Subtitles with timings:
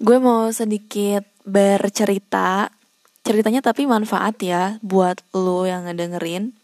[0.00, 2.72] gue mau sedikit bercerita.
[3.20, 6.56] Ceritanya tapi manfaat ya buat lo yang ngedengerin.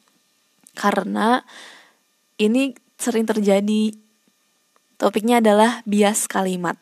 [0.73, 1.45] Karena
[2.41, 3.93] ini sering terjadi.
[4.97, 6.81] Topiknya adalah bias kalimat.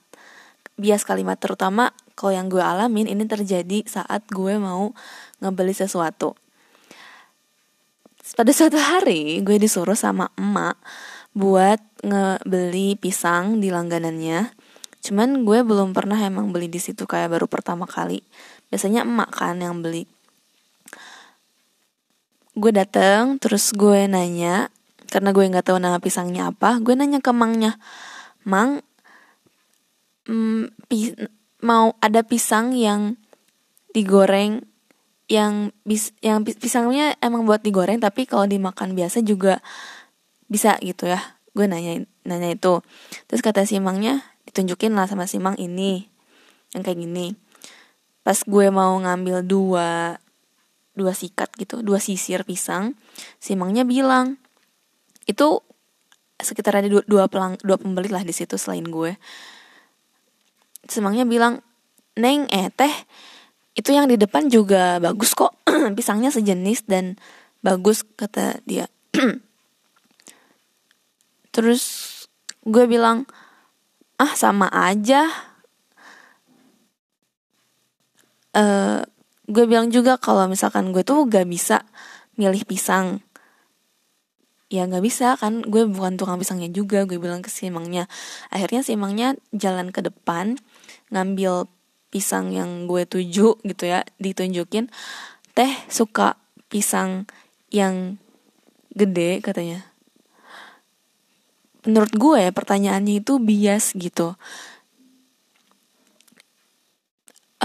[0.79, 4.95] Bias kalimat terutama kalau yang gue alamin ini terjadi saat gue mau
[5.43, 6.39] ngebeli sesuatu.
[8.39, 10.79] Pada suatu hari gue disuruh sama emak
[11.35, 14.55] buat ngebeli pisang di langganannya
[15.05, 18.25] Cuman gue belum pernah emang beli di situ kayak baru pertama kali.
[18.73, 20.09] Biasanya emak kan yang beli.
[22.57, 24.73] Gue dateng, terus gue nanya,
[25.13, 27.77] karena gue nggak tahu nama pisangnya apa, gue nanya ke mangnya,
[28.49, 28.81] mang,
[30.25, 31.13] mm, pi
[31.61, 33.21] mau ada pisang yang
[33.93, 34.65] digoreng
[35.29, 39.65] yang bis yang pisangnya emang buat digoreng tapi kalau dimakan biasa juga
[40.53, 42.85] bisa gitu ya gue nanya nanya itu
[43.25, 44.21] terus kata si mangnya
[44.55, 46.07] ditunjukin lah sama si Mang ini
[46.71, 47.35] yang kayak gini.
[48.23, 50.15] Pas gue mau ngambil dua
[50.95, 52.95] dua sikat gitu dua sisir pisang
[53.43, 54.39] si Mangnya bilang
[55.27, 55.59] itu
[56.39, 59.19] sekitar ada dua, dua pelang dua pembeli lah di situ selain gue.
[60.87, 61.59] Semangnya bilang
[62.15, 62.95] neng eh teh
[63.75, 65.59] itu yang di depan juga bagus kok
[65.99, 67.19] pisangnya sejenis dan
[67.59, 68.87] bagus kata dia.
[71.55, 71.83] Terus
[72.63, 73.27] gue bilang
[74.25, 75.29] ah sama aja.
[78.57, 79.05] Uh,
[79.45, 81.85] gue bilang juga kalau misalkan gue tuh gak bisa
[82.41, 83.21] milih pisang.
[84.73, 85.61] Ya gak bisa kan.
[85.61, 87.05] Gue bukan tukang pisangnya juga.
[87.05, 88.09] Gue bilang ke simangnya
[88.49, 90.57] akhirnya simangnya jalan ke depan
[91.13, 91.69] ngambil
[92.09, 94.89] pisang yang gue tuju gitu ya ditunjukin.
[95.53, 96.41] Teh suka
[96.73, 97.29] pisang
[97.69, 98.17] yang
[98.95, 99.94] gede katanya
[101.85, 104.37] menurut gue pertanyaannya itu bias gitu.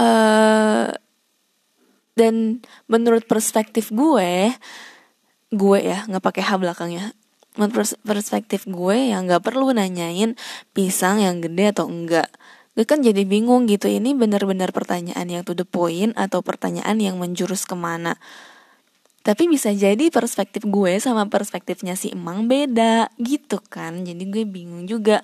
[0.00, 0.88] Uh,
[2.16, 4.52] dan menurut perspektif gue
[5.50, 7.12] gue ya nggak pakai h belakangnya.
[7.58, 10.38] Menurut perspektif gue yang nggak perlu nanyain
[10.70, 12.30] pisang yang gede atau enggak.
[12.78, 17.18] Gue kan jadi bingung gitu ini benar-benar pertanyaan yang to the point atau pertanyaan yang
[17.18, 18.14] menjurus ke mana
[19.30, 24.02] tapi bisa jadi perspektif gue sama perspektifnya si emang beda gitu kan.
[24.02, 25.22] Jadi gue bingung juga.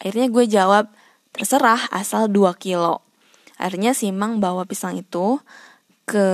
[0.00, 0.88] Akhirnya gue jawab
[1.36, 3.04] terserah asal 2 kilo.
[3.60, 5.36] Akhirnya si emang bawa pisang itu
[6.08, 6.28] ke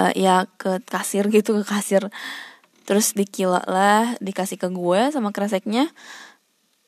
[0.00, 2.08] uh, ya ke kasir gitu ke kasir.
[2.88, 5.92] Terus dikilo lah dikasih ke gue sama kreseknya.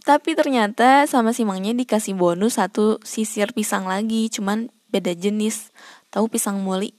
[0.01, 4.33] Tapi ternyata sama si mangnya dikasih bonus satu sisir pisang lagi.
[4.33, 5.69] Cuman beda jenis.
[6.09, 6.97] Tahu pisang muli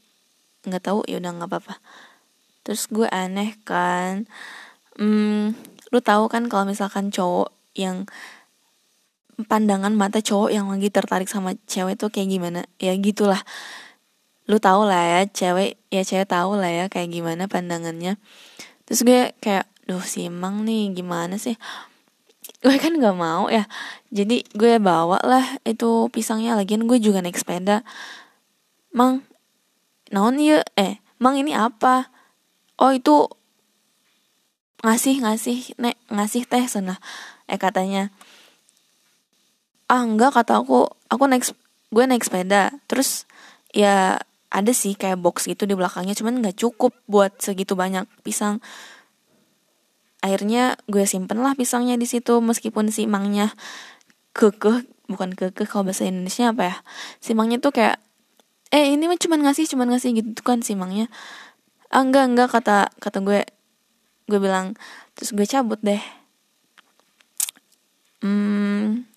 [0.66, 1.76] nggak tahu ya udah nggak apa-apa.
[2.62, 4.30] Terus gue aneh kan
[5.02, 5.58] hmm,
[5.90, 8.06] lu tahu kan kalau misalkan cowok yang
[9.50, 12.62] pandangan mata cowok yang lagi tertarik sama cewek tuh kayak gimana?
[12.78, 13.42] Ya gitulah.
[14.46, 18.22] Lu tau lah ya cewek ya cewek tahu lah ya kayak gimana pandangannya.
[18.86, 21.58] Terus gue kayak duh si emang nih gimana sih?
[22.62, 23.66] Gue kan nggak mau ya.
[24.14, 26.54] Jadi gue bawa lah itu pisangnya.
[26.54, 27.82] Lagian gue juga naik sepeda.
[28.92, 29.24] Mang
[30.12, 32.12] naon iya eh mang ini apa?
[32.78, 33.32] Oh itu
[34.82, 36.98] ngasih ngasih nek ngasih teh sana
[37.46, 38.10] eh katanya
[39.92, 40.88] ah enggak kata aku.
[41.12, 41.48] Aku naik
[41.92, 42.72] gue naik sepeda.
[42.88, 43.28] Terus
[43.76, 44.20] ya
[44.52, 48.60] ada sih kayak box gitu di belakangnya cuman nggak cukup buat segitu banyak pisang.
[50.22, 53.52] Akhirnya gue simpen lah pisangnya di situ meskipun si mangnya
[54.32, 56.76] kekeh bukan kekeh kalau bahasa Indonesia apa ya
[57.20, 58.00] si mangnya tuh kayak
[58.72, 61.12] eh ini mah cuman ngasih cuman ngasih gitu kan sih mangnya
[61.92, 63.44] ah enggak enggak kata kata gue.
[64.32, 64.80] Gue bilang
[65.14, 66.00] terus gue cabut deh.
[68.24, 69.12] Hmm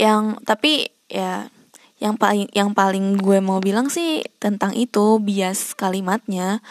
[0.00, 1.52] yang tapi ya
[2.00, 6.64] yang paling yang paling gue mau bilang sih tentang itu bias kalimatnya.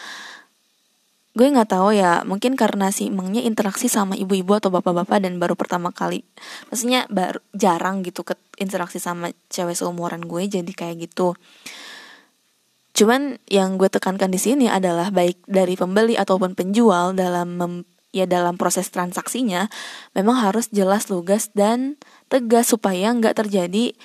[1.30, 5.54] Gue nggak tahu ya mungkin karena si emangnya interaksi sama ibu-ibu atau bapak-bapak dan baru
[5.54, 6.26] pertama kali.
[6.74, 11.38] Maksudnya baru jarang gitu ke interaksi sama cewek seumuran gue jadi kayak gitu
[13.00, 17.74] Cuman yang gue tekankan di sini adalah baik dari pembeli ataupun penjual dalam mem,
[18.12, 19.72] ya dalam proses transaksinya
[20.12, 21.96] memang harus jelas lugas dan
[22.28, 23.96] tegas supaya nggak terjadi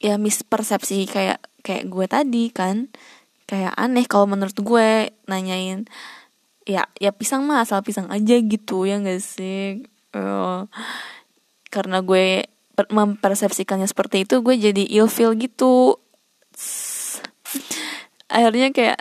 [0.00, 2.88] ya mispersepsi kayak kayak gue tadi kan.
[3.44, 5.84] Kayak aneh kalau menurut gue nanyain
[6.64, 9.84] ya ya pisang mah asal pisang aja gitu ya gak sih?
[10.16, 10.64] Uh,
[11.68, 12.48] karena gue
[12.88, 16.00] mempersepsikannya seperti itu gue jadi ilfeel gitu
[18.34, 19.00] akhirnya kayak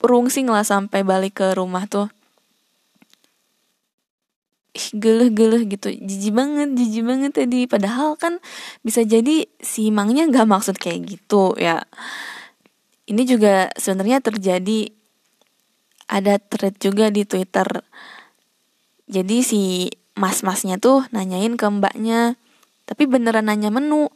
[0.00, 2.08] rungsing lah sampai balik ke rumah tuh.
[4.74, 5.90] Geluh-geluh gitu.
[5.90, 8.38] Jijik banget jijik banget tadi padahal kan
[8.86, 11.84] bisa jadi si mangnya nggak maksud kayak gitu ya.
[13.10, 14.94] Ini juga sebenarnya terjadi
[16.10, 17.82] ada thread juga di twitter.
[19.10, 19.62] Jadi si
[20.14, 22.38] mas-masnya tuh nanyain ke mbaknya
[22.84, 24.10] tapi beneran nanya menu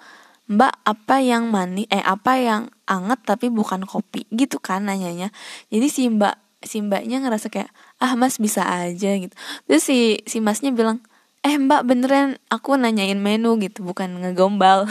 [0.44, 4.28] mbak apa yang manis eh apa yang anget tapi bukan kopi?
[4.28, 5.32] Gitu kan nanyanya.
[5.72, 7.70] Jadi si mbak si mbaknya ngerasa kayak
[8.00, 9.34] ah mas bisa aja gitu.
[9.68, 11.00] Terus si si masnya bilang
[11.44, 13.84] eh mbak beneran aku nanyain menu gitu.
[13.84, 14.88] Bukan ngegombal.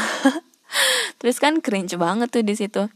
[1.21, 2.89] Terus kan cringe banget tuh di situ.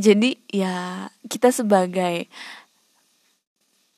[0.00, 2.24] Jadi ya kita sebagai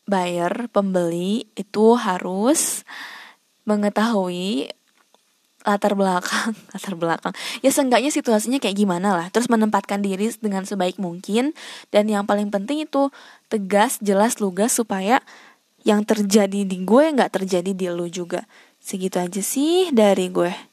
[0.03, 2.83] buyer pembeli itu harus
[3.63, 4.75] mengetahui
[5.63, 7.35] latar belakang latar belakang.
[7.63, 9.27] Ya seenggaknya situasinya kayak gimana lah.
[9.31, 11.55] Terus menempatkan diri dengan sebaik mungkin.
[11.95, 13.11] Dan yang paling penting itu
[13.47, 15.23] tegas jelas lugas supaya
[15.83, 18.47] yang terjadi di gue nggak terjadi di lu juga.
[18.83, 20.72] Segitu aja sih dari gue